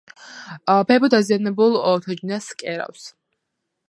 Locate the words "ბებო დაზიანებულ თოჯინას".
0.91-2.49